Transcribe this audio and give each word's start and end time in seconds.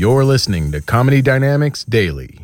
You're 0.00 0.24
listening 0.24 0.72
to 0.72 0.80
Comedy 0.80 1.20
Dynamics 1.20 1.84
Daily. 1.84 2.38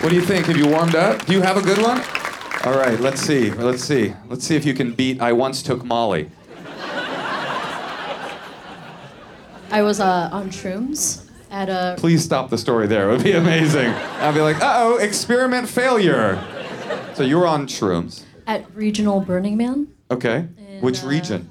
What 0.00 0.10
do 0.10 0.14
you 0.14 0.20
think? 0.20 0.44
Have 0.44 0.58
you 0.58 0.68
warmed 0.68 0.94
up? 0.94 1.24
Do 1.24 1.32
you 1.32 1.40
have 1.40 1.56
a 1.56 1.62
good 1.62 1.78
one? 1.78 2.02
All 2.66 2.78
right, 2.78 3.00
let's 3.00 3.22
see. 3.22 3.50
Let's 3.52 3.82
see. 3.82 4.12
Let's 4.28 4.46
see 4.46 4.56
if 4.56 4.66
you 4.66 4.74
can 4.74 4.92
beat 4.92 5.22
I 5.22 5.32
once 5.32 5.62
took 5.62 5.82
Molly. 5.82 6.30
I 9.72 9.80
was 9.80 10.00
uh, 10.00 10.28
on 10.30 10.50
shrooms 10.50 11.31
at 11.52 11.68
a. 11.68 11.94
Please 11.98 12.24
stop 12.24 12.50
the 12.50 12.58
story 12.58 12.88
there. 12.88 13.08
It 13.10 13.12
would 13.12 13.22
be 13.24 13.32
amazing. 13.44 13.86
I'd 13.90 14.34
be 14.34 14.40
like, 14.40 14.56
uh 14.60 14.74
oh, 14.78 14.96
experiment 14.96 15.68
failure. 15.68 16.42
So 17.14 17.22
you 17.22 17.38
were 17.38 17.46
on 17.46 17.66
shrooms. 17.68 18.24
At 18.46 18.74
Regional 18.74 19.20
Burning 19.20 19.56
Man, 19.56 19.86
Okay. 20.10 20.48
In, 20.58 20.80
Which 20.80 21.04
uh, 21.04 21.06
region? 21.06 21.48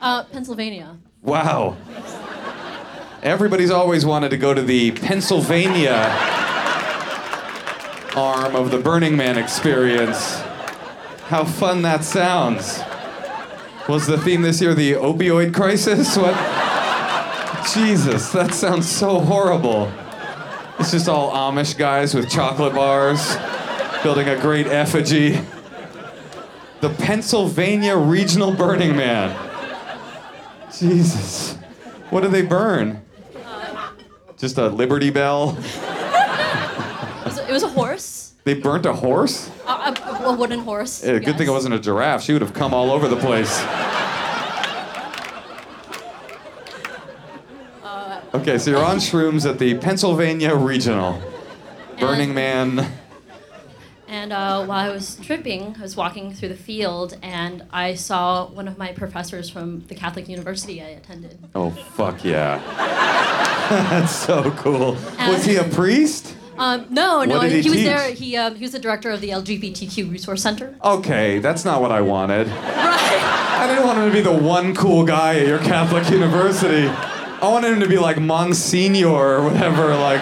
uh, 0.00 0.22
Pennsylvania. 0.24 0.96
Wow. 1.22 1.76
Everybody's 3.22 3.70
always 3.72 4.06
wanted 4.06 4.28
to 4.30 4.36
go 4.36 4.54
to 4.54 4.62
the 4.62 4.92
Pennsylvania 4.92 6.04
arm 8.16 8.54
of 8.54 8.70
the 8.70 8.78
Burning 8.78 9.16
Man 9.16 9.36
experience. 9.36 10.40
How 11.26 11.44
fun 11.44 11.82
that 11.82 12.04
sounds. 12.04 12.80
Was 13.88 14.06
the 14.06 14.18
theme 14.18 14.42
this 14.42 14.60
year 14.60 14.74
the 14.74 14.92
opioid 14.92 15.52
crisis? 15.54 16.16
What? 16.16 16.34
Jesus, 17.74 18.30
that 18.32 18.54
sounds 18.54 18.88
so 18.90 19.20
horrible. 19.20 19.90
It's 20.78 20.90
just 20.92 21.08
all 21.08 21.30
Amish 21.32 21.76
guys 21.76 22.14
with 22.14 22.30
chocolate 22.30 22.74
bars 22.74 23.36
building 24.02 24.28
a 24.28 24.40
great 24.40 24.66
effigy. 24.68 25.40
The 26.80 26.90
Pennsylvania 26.90 27.96
Regional 27.96 28.52
Burning 28.52 28.96
Man. 28.96 29.36
Jesus. 30.78 31.56
What 32.10 32.22
do 32.22 32.28
they 32.28 32.42
burn? 32.42 33.02
Just 34.38 34.56
a 34.58 34.68
Liberty 34.68 35.10
Bell? 35.10 35.56
It 35.58 37.24
was, 37.24 37.38
it 37.38 37.50
was 37.50 37.62
a 37.64 37.68
horse, 37.68 38.32
They 38.44 38.54
burnt 38.54 38.86
a 38.86 38.92
horse? 38.92 39.50
a, 39.66 39.70
a, 39.70 40.20
a 40.26 40.32
wooden 40.32 40.60
horse. 40.60 41.02
Eh, 41.04 41.18
good 41.18 41.36
thing 41.36 41.48
it 41.48 41.50
wasn't 41.50 41.74
a 41.74 41.78
giraffe. 41.80 42.22
She 42.22 42.32
would 42.32 42.40
have 42.42 42.54
come 42.54 42.72
all 42.72 42.90
over 42.92 43.08
the 43.08 43.16
place. 43.16 43.60
Okay, 48.34 48.58
so 48.58 48.70
you're 48.70 48.84
on 48.84 48.98
shrooms 48.98 49.48
at 49.48 49.58
the 49.58 49.78
Pennsylvania 49.78 50.54
Regional. 50.54 51.22
Burning 51.98 52.34
Man. 52.34 52.86
And 54.06 54.32
uh, 54.32 54.64
while 54.66 54.90
I 54.90 54.92
was 54.92 55.16
tripping, 55.16 55.74
I 55.78 55.82
was 55.82 55.96
walking 55.96 56.34
through 56.34 56.50
the 56.50 56.56
field, 56.56 57.16
and 57.22 57.64
I 57.72 57.94
saw 57.94 58.46
one 58.46 58.68
of 58.68 58.76
my 58.76 58.92
professors 58.92 59.48
from 59.48 59.80
the 59.88 59.94
Catholic 59.94 60.28
university 60.28 60.82
I 60.82 60.88
attended. 60.88 61.38
Oh, 61.54 61.70
fuck 61.70 62.22
yeah. 62.22 62.58
That's 63.68 64.14
so 64.14 64.50
cool. 64.52 64.96
Was 65.18 65.44
he 65.44 65.56
a 65.56 65.64
priest? 65.64 66.36
Um, 66.58 66.86
no, 66.90 67.24
no, 67.24 67.40
did 67.42 67.64
he 67.64 67.70
was 67.70 67.82
there. 67.82 68.12
He 68.12 68.36
um, 68.36 68.56
he 68.56 68.62
was 68.62 68.72
the 68.72 68.78
director 68.78 69.10
of 69.10 69.20
the 69.20 69.28
LGBTQ 69.28 70.10
Resource 70.10 70.42
Center. 70.42 70.74
Okay, 70.82 71.38
that's 71.38 71.64
not 71.64 71.80
what 71.80 71.92
I 71.92 72.00
wanted. 72.00 72.48
Right. 72.48 73.48
I 73.60 73.66
didn't 73.68 73.86
want 73.86 73.98
him 73.98 74.06
to 74.06 74.12
be 74.12 74.20
the 74.20 74.32
one 74.32 74.74
cool 74.74 75.04
guy 75.04 75.38
at 75.38 75.46
your 75.46 75.60
Catholic 75.60 76.10
university. 76.10 76.90
I 77.40 77.48
wanted 77.48 77.72
him 77.72 77.80
to 77.80 77.88
be 77.88 77.98
like 77.98 78.18
Monsignor 78.18 79.08
or 79.08 79.44
whatever, 79.44 79.94
like 79.94 80.20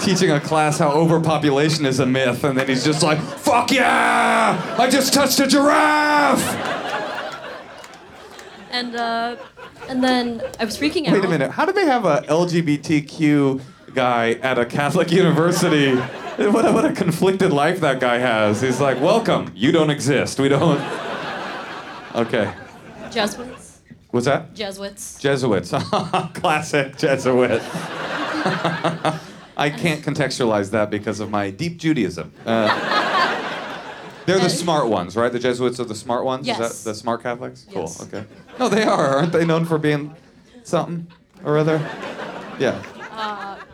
teaching 0.00 0.30
a 0.30 0.38
class 0.38 0.78
how 0.78 0.90
overpopulation 0.92 1.84
is 1.84 1.98
a 1.98 2.06
myth, 2.06 2.44
and 2.44 2.56
then 2.56 2.68
he's 2.68 2.84
just 2.84 3.02
like, 3.02 3.18
fuck 3.18 3.72
yeah! 3.72 4.76
I 4.78 4.88
just 4.88 5.12
touched 5.12 5.40
a 5.40 5.48
giraffe! 5.48 6.42
And 8.70 8.94
uh, 8.94 9.36
and 9.88 10.02
then 10.02 10.42
I 10.60 10.64
was 10.64 10.78
freaking 10.78 11.06
out. 11.08 11.14
Wait 11.14 11.24
a 11.24 11.28
minute, 11.28 11.50
how 11.50 11.64
do 11.64 11.72
they 11.72 11.86
have 11.86 12.04
a 12.04 12.22
LGBTQ 12.28 13.60
guy 13.94 14.32
at 14.34 14.56
a 14.56 14.64
Catholic 14.64 15.10
university? 15.22 15.96
What 15.96 16.66
a, 16.66 16.72
what 16.72 16.84
a 16.84 16.92
conflicted 16.92 17.52
life 17.52 17.80
that 17.80 17.98
guy 17.98 18.18
has. 18.18 18.60
He's 18.60 18.80
like, 18.80 19.00
welcome, 19.00 19.50
you 19.56 19.72
don't 19.72 19.90
exist. 19.90 20.38
We 20.38 20.48
don't. 20.48 20.80
Okay. 22.14 22.52
Jesuits. 23.10 23.63
What's 24.14 24.26
that? 24.26 24.54
Jesuits. 24.54 25.18
Jesuits. 25.18 25.70
Classic 26.34 26.96
Jesuit. 26.96 27.60
I 29.56 29.70
can't 29.76 30.02
contextualize 30.04 30.70
that 30.70 30.88
because 30.88 31.18
of 31.18 31.30
my 31.30 31.50
deep 31.50 31.78
Judaism. 31.78 32.30
Uh, 32.46 32.68
they're 34.24 34.38
the 34.38 34.48
smart 34.48 34.86
ones, 34.86 35.16
right? 35.16 35.32
The 35.32 35.40
Jesuits 35.40 35.80
are 35.80 35.84
the 35.84 35.96
smart 35.96 36.24
ones? 36.24 36.42
Is 36.42 36.56
Yes. 36.56 36.84
that 36.84 36.90
the 36.90 36.94
smart 36.94 37.24
Catholics? 37.24 37.66
Yes. 37.68 37.96
Cool, 37.96 38.06
okay. 38.06 38.24
No, 38.60 38.68
they 38.68 38.84
are. 38.84 39.16
Aren't 39.16 39.32
they 39.32 39.44
known 39.44 39.64
for 39.64 39.78
being 39.78 40.14
something 40.62 41.08
or 41.44 41.58
other? 41.58 41.78
Yeah. 42.60 42.80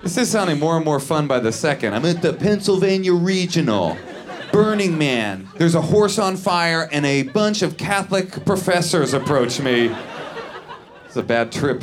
this 0.03 0.17
is 0.17 0.31
sounding 0.31 0.59
more 0.59 0.77
and 0.77 0.87
more 0.87 1.01
fun 1.01 1.27
by 1.27 1.41
the 1.41 1.53
second. 1.53 1.93
I'm 1.93 2.07
at 2.07 2.23
the 2.23 2.33
Pennsylvania 2.33 3.13
Regional. 3.13 3.99
Burning 4.53 4.97
Man. 4.97 5.51
There's 5.59 5.75
a 5.75 5.83
horse 5.83 6.19
on 6.19 6.39
fire, 6.39 6.89
and 6.91 7.05
a 7.05 7.25
bunch 7.25 7.61
of 7.61 7.77
Catholic 7.77 8.47
professors 8.47 9.13
approach 9.13 9.61
me. 9.61 9.95
It's 11.11 11.17
a 11.17 11.25
bad 11.25 11.51
trip. 11.51 11.83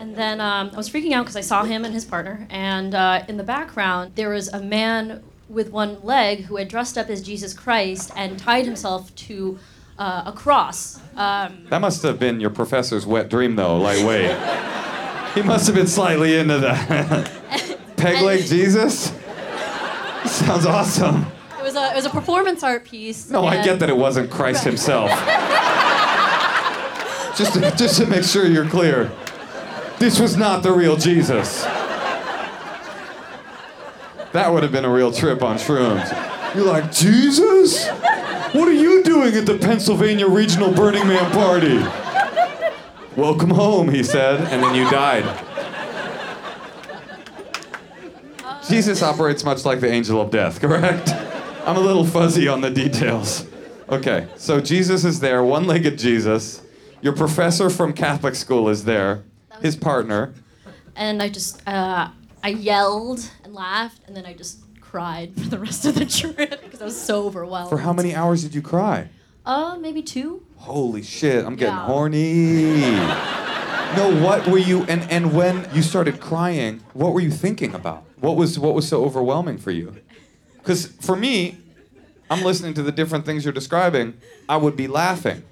And 0.00 0.16
then 0.16 0.40
um, 0.40 0.70
I 0.72 0.76
was 0.76 0.90
freaking 0.90 1.12
out 1.12 1.22
because 1.22 1.36
I 1.36 1.42
saw 1.42 1.62
him 1.62 1.84
and 1.84 1.94
his 1.94 2.04
partner, 2.04 2.44
and 2.50 2.92
uh, 2.92 3.22
in 3.28 3.36
the 3.36 3.44
background 3.44 4.16
there 4.16 4.30
was 4.30 4.48
a 4.48 4.60
man 4.60 5.22
with 5.48 5.70
one 5.70 6.02
leg 6.02 6.40
who 6.40 6.56
had 6.56 6.66
dressed 6.66 6.98
up 6.98 7.08
as 7.08 7.22
Jesus 7.22 7.54
Christ 7.54 8.10
and 8.16 8.36
tied 8.36 8.64
himself 8.64 9.14
to 9.14 9.60
uh, 9.96 10.24
a 10.26 10.32
cross. 10.32 10.98
Um, 11.16 11.66
That 11.70 11.80
must 11.80 12.02
have 12.02 12.18
been 12.18 12.40
your 12.40 12.50
professor's 12.50 13.06
wet 13.06 13.28
dream, 13.30 13.54
though. 13.54 13.76
Like, 13.76 14.04
wait. 14.04 14.36
He 15.34 15.42
must 15.42 15.66
have 15.68 15.76
been 15.76 15.86
slightly 15.86 16.36
into 16.36 16.58
that. 16.58 17.30
Peg 17.96 18.24
leg 18.24 18.44
Jesus? 18.44 19.12
Sounds 20.24 20.66
awesome. 20.66 21.26
it 21.60 21.62
was 21.62 21.76
a 21.76 21.90
it 21.92 21.94
was 21.94 22.06
a 22.06 22.10
performance 22.10 22.64
art 22.64 22.84
piece. 22.84 23.30
No, 23.30 23.46
I 23.46 23.62
get 23.62 23.78
that 23.78 23.88
it 23.88 23.96
wasn't 23.96 24.32
Christ 24.32 24.64
himself. 24.64 25.10
just, 27.38 27.54
to, 27.54 27.60
just 27.76 27.96
to 27.98 28.06
make 28.06 28.24
sure 28.24 28.46
you're 28.46 28.68
clear. 28.68 29.10
This 29.98 30.18
was 30.18 30.36
not 30.36 30.62
the 30.62 30.72
real 30.72 30.96
Jesus. 30.96 31.62
That 34.32 34.50
would 34.52 34.62
have 34.62 34.72
been 34.72 34.84
a 34.84 34.92
real 34.92 35.12
trip 35.12 35.42
on 35.42 35.56
shrooms. 35.56 36.54
You're 36.54 36.66
like, 36.66 36.92
Jesus? 36.92 37.88
What 37.88 38.68
are 38.68 38.72
you 38.72 39.02
doing 39.04 39.34
at 39.34 39.46
the 39.46 39.56
Pennsylvania 39.56 40.28
Regional 40.28 40.72
Burning 40.72 41.06
Man 41.06 41.30
party? 41.32 41.78
Welcome 43.16 43.50
home, 43.50 43.88
he 43.88 44.02
said, 44.02 44.40
and 44.52 44.62
then 44.62 44.74
you 44.74 44.90
died. 44.90 45.24
Jesus 48.68 49.02
operates 49.02 49.44
much 49.44 49.64
like 49.64 49.80
the 49.80 49.90
angel 49.90 50.20
of 50.20 50.30
death, 50.30 50.60
correct? 50.60 51.10
I'm 51.66 51.76
a 51.76 51.80
little 51.80 52.04
fuzzy 52.04 52.48
on 52.48 52.60
the 52.60 52.70
details. 52.70 53.46
Okay, 53.88 54.28
so 54.36 54.60
Jesus 54.60 55.04
is 55.04 55.20
there, 55.20 55.42
one 55.42 55.66
legged 55.66 55.98
Jesus. 55.98 56.62
Your 57.00 57.12
professor 57.12 57.70
from 57.70 57.92
Catholic 57.92 58.34
school 58.34 58.68
is 58.68 58.84
there, 58.84 59.24
his 59.62 59.76
partner. 59.76 60.34
And 60.96 61.22
I 61.22 61.28
just 61.28 61.66
uh, 61.66 62.08
I 62.42 62.48
yelled 62.48 63.30
and 63.44 63.54
laughed, 63.54 64.00
and 64.06 64.16
then 64.16 64.26
I 64.26 64.34
just 64.34 64.58
cried 64.80 65.32
for 65.34 65.48
the 65.48 65.58
rest 65.58 65.84
of 65.84 65.94
the 65.94 66.04
trip 66.18 66.60
because 66.62 66.82
I 66.82 66.84
was 66.84 67.00
so 67.00 67.24
overwhelmed. 67.26 67.68
For 67.70 67.78
how 67.78 67.92
many 67.92 68.14
hours 68.14 68.42
did 68.42 68.54
you 68.54 68.62
cry? 68.62 69.08
Uh, 69.46 69.76
maybe 69.80 70.02
two. 70.02 70.44
Holy 70.56 71.02
shit, 71.02 71.44
I'm 71.44 71.54
getting 71.56 71.74
Yeah. 71.74 71.86
horny. 71.86 72.82
No, 73.96 74.22
what 74.22 74.46
were 74.46 74.58
you 74.58 74.82
and, 74.84 75.02
and 75.10 75.32
when 75.32 75.66
you 75.72 75.82
started 75.82 76.20
crying, 76.20 76.82
what 76.92 77.14
were 77.14 77.20
you 77.20 77.30
thinking 77.30 77.74
about? 77.74 78.04
What 78.20 78.36
was 78.36 78.58
what 78.58 78.74
was 78.74 78.86
so 78.88 79.04
overwhelming 79.04 79.56
for 79.58 79.70
you? 79.70 79.96
Cuz 80.64 80.86
for 81.00 81.16
me, 81.16 81.56
I'm 82.30 82.42
listening 82.42 82.74
to 82.74 82.82
the 82.82 82.92
different 82.92 83.24
things 83.24 83.44
you're 83.44 83.54
describing, 83.54 84.14
I 84.48 84.56
would 84.58 84.76
be 84.76 84.88
laughing. 84.88 85.42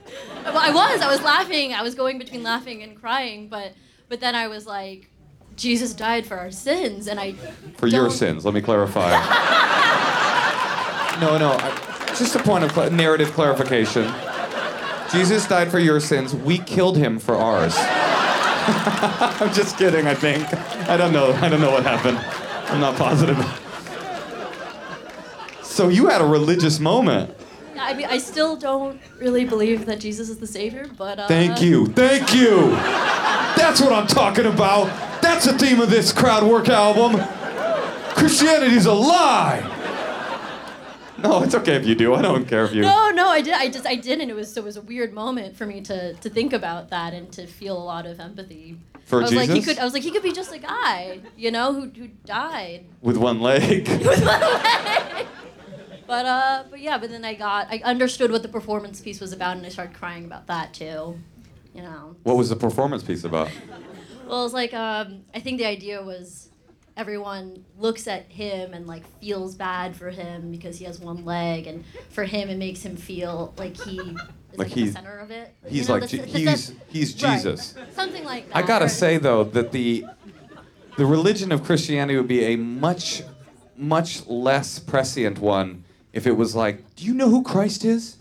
Well, 0.47 0.59
I 0.59 0.71
was. 0.73 1.01
I 1.01 1.11
was 1.11 1.23
laughing. 1.23 1.73
I 1.75 1.83
was 1.83 1.95
going 1.95 2.19
between 2.19 2.43
laughing 2.43 2.83
and 2.83 2.99
crying, 3.01 3.49
but 3.49 3.73
but 4.09 4.21
then 4.21 4.35
I 4.35 4.49
was 4.49 4.67
like, 4.67 5.11
Jesus 5.57 5.93
died 5.93 6.27
for 6.27 6.37
our 6.39 6.51
sins, 6.51 7.09
and 7.09 7.19
I. 7.19 7.33
For 7.79 7.87
your 7.89 8.05
don't- 8.09 8.11
sins, 8.17 8.45
let 8.45 8.55
me 8.55 8.61
clarify. 8.61 9.11
no, 11.21 11.39
no, 11.39 11.53
I, 11.59 12.15
just 12.17 12.37
a 12.37 12.43
point 12.43 12.65
of 12.65 12.73
cla 12.73 12.91
narrative 12.91 13.33
clarification. 13.33 14.13
Jesus 15.13 15.47
died 15.47 15.71
for 15.71 15.79
your 15.79 16.01
sins. 16.01 16.35
We 16.35 16.59
killed 16.59 16.97
him 16.97 17.19
for 17.19 17.37
ours. 17.37 17.75
I'm 17.79 19.53
just 19.53 19.79
kidding. 19.79 20.07
I 20.07 20.15
think. 20.15 20.47
I 20.89 20.97
don't 20.97 21.13
know. 21.13 21.33
I 21.33 21.49
don't 21.49 21.61
know 21.61 21.71
what 21.71 21.83
happened. 21.85 22.19
I'm 22.71 22.81
not 22.81 22.97
positive. 22.97 23.37
So 25.63 25.89
you 25.89 26.07
had 26.09 26.21
a 26.21 26.25
religious 26.27 26.81
moment. 26.81 27.35
I 27.79 27.95
mean, 27.95 28.07
I 28.07 28.19
still 28.19 28.57
don't 28.57 29.01
really 29.19 29.45
believe 29.45 29.87
that 29.87 30.01
Jesus 30.01 30.29
is 30.29 30.39
the 30.39 30.47
savior, 30.47 30.89
but. 30.97 31.19
Uh, 31.19 31.29
Thank 31.29 31.61
you. 31.61 31.87
Thank 31.87 32.35
you. 32.35 32.71
That's 33.57 33.81
what 33.81 33.93
I'm 33.93 34.07
talking 34.07 34.47
about. 34.47 34.87
That's 35.23 35.47
the 35.47 35.59
theme 35.59 35.81
of 35.81 35.91
this 35.91 36.13
crowd 36.13 36.43
work 36.43 36.69
album. 36.69 37.21
Christianity's 38.15 38.87
a 38.87 38.93
lie. 38.93 39.73
No, 41.19 41.43
it's 41.43 41.55
okay 41.55 41.75
if 41.75 41.87
you 41.87 41.95
do. 41.95 42.15
I 42.15 42.23
don't 42.23 42.47
care 42.47 42.65
if 42.65 42.75
you. 42.75 42.83
No, 42.83 43.11
no, 43.11 43.29
I 43.29 43.41
did. 43.41 43.55
I 43.55 43.69
just, 43.69 43.87
I 43.87 43.95
didn't. 43.95 44.29
It 44.29 44.37
was, 44.37 44.57
it 44.57 44.63
was 44.63 44.77
a 44.77 44.83
weird 44.83 45.13
moment 45.15 45.57
for 45.57 45.67
me 45.67 45.81
to, 45.83 46.15
to 46.15 46.31
think 46.31 46.53
about 46.53 46.91
that 46.91 47.15
and 47.15 47.33
to 47.33 47.47
feel 47.47 47.77
a 47.77 47.83
lot 47.83 48.07
of 48.07 48.21
empathy. 48.21 48.79
For 49.07 49.21
I 49.21 49.23
was 49.23 49.33
like, 49.33 49.51
he 49.51 49.63
could. 49.63 49.79
I 49.79 49.85
was 49.85 49.95
like, 49.95 50.03
he 50.03 50.11
could 50.11 50.23
be 50.23 50.33
just 50.33 50.53
a 50.53 50.59
guy, 50.59 51.21
you 51.37 51.51
know, 51.51 51.73
who, 51.73 51.89
who 51.89 52.09
died. 52.25 52.85
With 53.01 53.17
one 53.17 53.41
leg. 53.41 53.89
But 56.07 56.27
uh, 56.27 56.65
but 56.71 56.81
yeah, 56.81 56.99
but 56.99 57.11
then 57.11 57.25
I 57.25 57.35
got, 57.35 57.67
I 57.71 57.81
understood 57.85 58.31
what 58.31 58.43
the 58.43 58.49
performance 58.49 59.01
piece 59.01 59.21
was 59.21 59.33
about, 59.33 59.57
and 59.57 59.67
I 59.67 59.69
started 59.71 59.95
crying 59.97 60.25
about 60.25 60.47
that 60.47 60.73
too. 60.75 61.19
You 61.75 61.83
know. 61.83 62.17
What 62.23 62.37
was 62.37 62.49
the 62.49 62.57
performance 62.57 63.03
piece 63.03 63.25
about? 63.25 63.51
Well, 64.27 64.41
it 64.41 64.45
was 64.45 64.53
like 64.55 64.73
um, 64.75 65.23
I 65.35 65.41
think 65.41 65.59
the 65.59 65.67
idea 65.67 66.03
was 66.03 66.49
everyone 66.97 67.65
looks 67.79 68.07
at 68.07 68.25
him 68.33 68.73
and 68.73 68.87
like 68.87 69.03
feels 69.21 69.55
bad 69.55 69.95
for 69.95 70.11
him 70.11 70.51
because 70.51 70.79
he 70.79 70.85
has 70.85 70.99
one 71.01 71.25
leg, 71.25 71.67
and 71.67 71.85
for 72.11 72.25
him 72.25 72.49
it 72.49 72.57
makes 72.57 72.83
him 72.83 72.97
feel 72.97 73.53
like 73.59 73.77
he 73.77 73.99
Like 74.01 74.19
like, 74.57 74.69
he's- 74.69 74.89
the 74.89 74.93
center 74.95 75.19
of 75.19 75.31
it. 75.31 75.55
He's 75.69 75.83
You 75.89 75.95
know, 75.95 76.01
like 76.01 76.11
the- 76.11 76.19
the- 76.19 76.27
he's 76.27 76.73
he's 76.89 77.23
right. 77.23 77.35
Jesus. 77.37 77.75
Something 77.93 78.25
like 78.25 78.49
that. 78.49 78.57
I 78.57 78.63
gotta 78.63 78.87
or- 78.87 78.89
say 78.89 79.19
though 79.19 79.45
that 79.45 79.73
the 79.73 80.07
the 80.97 81.05
religion 81.05 81.53
of 81.53 81.63
Christianity 81.63 82.17
would 82.17 82.29
be 82.29 82.45
a 82.45 82.57
much 82.57 83.23
much 83.77 84.27
less 84.27 84.79
prescient 84.79 85.39
one 85.39 85.85
if 86.17 86.27
it 86.27 86.33
was 86.33 86.57
like, 86.57 86.97
do 86.97 87.05
you 87.05 87.13
know 87.13 87.29
who 87.29 87.43
Christ 87.43 87.85
is? 87.85 88.17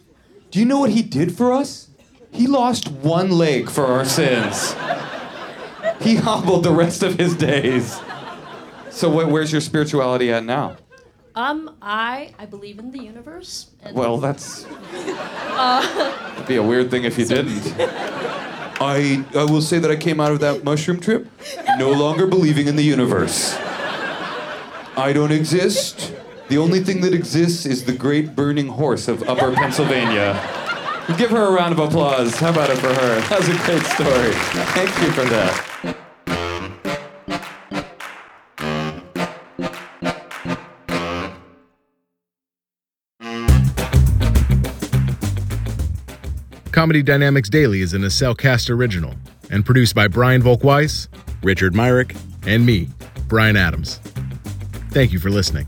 Do 0.51 0.59
you 0.59 0.65
know 0.65 0.79
what 0.81 0.89
he 0.89 1.01
did 1.01 1.35
for 1.35 1.53
us? 1.53 1.87
He 2.29 2.45
lost 2.45 2.89
one 2.91 3.31
leg 3.31 3.69
for 3.69 3.85
our 3.85 4.03
sins. 4.03 4.73
He 6.01 6.15
hobbled 6.15 6.65
the 6.65 6.73
rest 6.73 7.03
of 7.03 7.17
his 7.17 7.33
days. 7.35 7.97
So 8.89 9.09
wh- 9.09 9.31
where's 9.31 9.49
your 9.53 9.61
spirituality 9.61 10.29
at 10.29 10.43
now? 10.43 10.75
Um, 11.35 11.75
I 11.81 12.33
I 12.37 12.45
believe 12.45 12.79
in 12.79 12.91
the 12.91 13.01
universe. 13.01 13.67
Well, 13.93 14.17
that's 14.17 14.65
it'd 14.93 16.47
be 16.47 16.57
a 16.57 16.63
weird 16.63 16.91
thing 16.91 17.05
if 17.05 17.17
you 17.17 17.25
didn't. 17.25 17.73
I 17.79 19.23
I 19.33 19.43
will 19.45 19.61
say 19.61 19.79
that 19.79 19.89
I 19.89 19.95
came 19.95 20.19
out 20.19 20.31
of 20.33 20.39
that 20.41 20.63
mushroom 20.65 20.99
trip 20.99 21.27
no 21.77 21.91
longer 21.91 22.27
believing 22.27 22.67
in 22.67 22.75
the 22.75 22.83
universe. 22.83 23.55
I 24.97 25.11
don't 25.13 25.31
exist. 25.31 26.13
The 26.47 26.57
only 26.59 26.79
thing 26.81 27.01
that 27.01 27.13
exists 27.13 27.65
is 27.65 27.85
the 27.85 27.93
great 27.93 28.35
burning 28.35 28.67
horse 28.67 29.07
of 29.07 29.27
Upper 29.27 29.51
Pennsylvania. 29.53 30.33
Give 31.17 31.31
her 31.31 31.47
a 31.47 31.51
round 31.51 31.73
of 31.73 31.79
applause. 31.79 32.35
How 32.35 32.51
about 32.51 32.69
it 32.69 32.77
for 32.77 32.93
her? 32.93 33.19
That 33.29 33.39
was 33.39 33.49
a 33.49 33.57
great 33.65 33.83
story. 33.83 34.31
Thank 34.73 34.89
you 35.01 35.11
for 35.11 35.25
that. 35.25 35.95
Comedy 46.71 47.01
Dynamics 47.01 47.49
Daily 47.49 47.81
is 47.81 47.93
an 47.93 48.03
Cellcast 48.03 48.69
original 48.69 49.15
and 49.49 49.65
produced 49.65 49.95
by 49.95 50.07
Brian 50.07 50.43
Volkweiss, 50.43 51.07
Richard 51.41 51.73
Myrick, 51.73 52.15
and 52.45 52.65
me, 52.65 52.89
Brian 53.27 53.55
Adams. 53.55 53.99
Thank 54.91 55.11
you 55.11 55.19
for 55.19 55.29
listening. 55.29 55.67